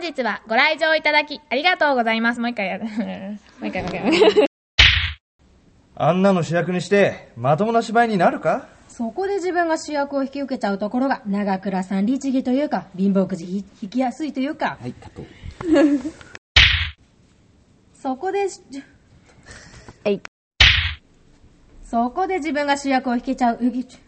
[0.00, 2.40] 日はご来場いただきありがとうございます。
[2.40, 2.84] もう一回やる。
[3.60, 4.46] もう一回もう一回。
[5.96, 8.66] あんなの主役にして、まともな芝居になるか？
[8.88, 14.78] そこで自分が主役を引き受けちゃうところが、長倉さん律儀というか、貧乏くじ引きやすいというか。
[14.80, 15.22] はい、カット。
[17.94, 18.60] そこでし、
[20.04, 20.20] えい
[21.84, 23.58] そこで自分が主役を引けちゃう。
[23.60, 23.98] 引き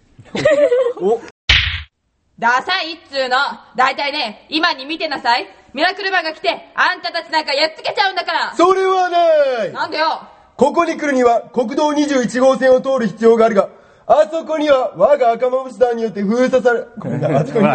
[2.39, 3.37] ダサいっつうの。
[3.77, 5.47] だいたいね、今に見てなさい。
[5.73, 8.55] ミラクルマンが来て、あんたたちなんかやっつけちゃうんだから。
[8.55, 10.21] それはないなんでよ。
[10.57, 13.69] ここに来るには国道21号線を通る必要があるが、
[14.07, 17.67] あそこには我が赤まぶし団によって封鎖され、ごめんな、 あそこに。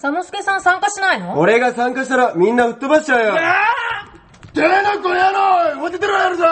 [0.00, 1.38] 佐之助さん参加しないの？
[1.38, 3.34] 俺が参加したらみんな吹っ飛ばしちゃうよ。
[4.54, 6.44] てめえの小野郎持っててろやるぞ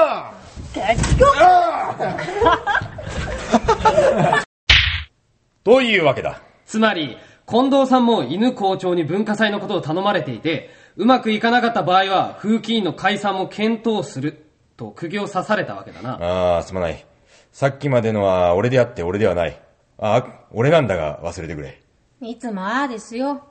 [5.69, 6.41] というわけだ。
[6.64, 14.46] つまり、近藤さんも犬校長に文化祭のことを頼まれていて、うまくいかなかった場合は、風紀委員の解散も検討する、
[14.78, 16.12] と釘を刺されたわけだな。
[16.14, 17.05] ああ、すまない。
[17.52, 19.61] さっきまでのは俺であって俺ではない。
[19.98, 21.78] ああ、俺なんだが忘れてくれ。
[22.22, 23.42] いつもああですよ。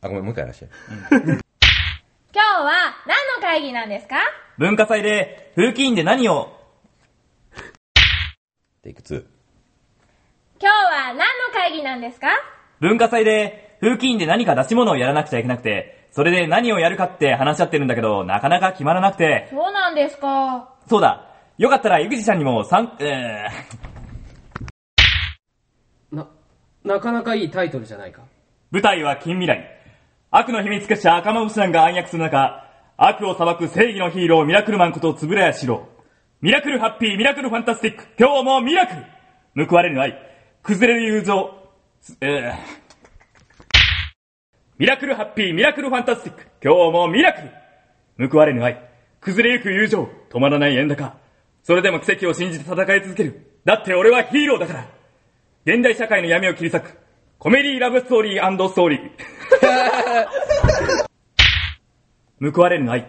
[0.00, 0.68] あ、ごめん、もう一回やらして。
[1.12, 4.16] 今日は何の会議なんですか？
[4.56, 6.56] 文化祭で、風紀委員で何を、
[8.82, 9.26] テイク2。
[11.12, 12.28] 何の会議なんですか？
[12.80, 20.74] 文化祭で、風紀委員で何か出し物をやらなくちゃいけなくて、それで何をやるかって話し合ってるんだけど、なかなか決まらなくて、そうなんですか。
[20.88, 21.26] そうだ、
[21.58, 23.48] よかったら、ゆぐじちゃんにも参、え
[26.12, 26.28] な、
[26.84, 28.22] なかなかいいタイトルじゃないか。
[28.22, 28.24] ー、
[28.70, 29.70] 舞台は近未来。
[30.30, 32.64] 悪の秘密結社赤間牛団が暗躍する中、
[32.96, 35.88] 悪を裁く正義のヒーローミラクルマンことつぶらやしろ。
[36.40, 38.94] ミラクルハッピー、ミラクルファンタスティック、今日もミラク
[39.54, 40.18] ル報われる愛、
[40.64, 41.50] 崩れる友情、
[42.00, 42.54] すえー、
[44.78, 47.42] ミラクルハッピー、ミラクルファンタスティック、今日もミラク
[48.16, 48.82] ル報われぬ愛、
[49.20, 51.18] 崩れゆく友情、止まらない円高。
[51.64, 53.58] それでも奇跡を信じて戦い続ける。
[53.66, 54.88] だって俺はヒーローだから。
[55.66, 56.98] 現代社会の闇を切り裂く、
[57.38, 62.52] コメディラブストーリーストーリー。
[62.52, 63.06] 報われぬ愛、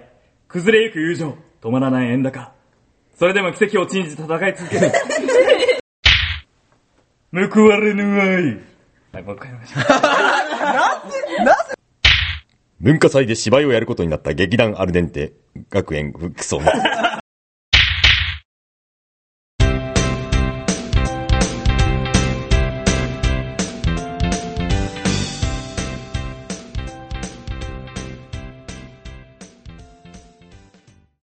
[0.50, 2.52] 崩れゆく友情、止まらない円高。
[3.14, 4.92] それでも奇跡を信じて戦い続ける。
[7.36, 8.58] 報われぬ愛。
[9.12, 9.90] はい、もう一回お願いします。
[12.82, 15.34] 文化祭で芝居をやることになった劇団アルデンテ
[15.70, 16.70] 学園クソも。